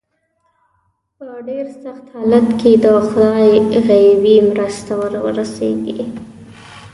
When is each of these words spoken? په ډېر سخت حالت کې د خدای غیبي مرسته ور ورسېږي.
په 1.17 1.27
ډېر 1.47 1.65
سخت 1.83 2.05
حالت 2.13 2.45
کې 2.59 2.71
د 2.83 2.87
خدای 3.09 3.49
غیبي 3.87 4.37
مرسته 4.49 4.91
ور 5.01 5.13
ورسېږي. 5.23 6.01